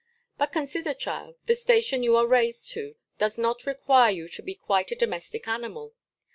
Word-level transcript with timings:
But 0.35 0.51
consider, 0.51 0.95
child, 0.95 1.35
the 1.45 1.53
station 1.53 2.01
you 2.01 2.15
are 2.15 2.25
raised 2.25 2.71
to 2.71 2.95
does 3.19 3.37
not 3.37 3.67
require 3.67 4.09
you 4.09 4.27
to 4.29 4.41
be 4.41 4.55
quite 4.55 4.89
a 4.89 4.95
domestic 4.95 5.47
animal. 5.47 5.93